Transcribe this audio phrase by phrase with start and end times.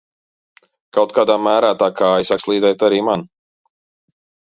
[0.99, 3.29] Kaut kādā mērā tā kāja sāk slīdēt arī man...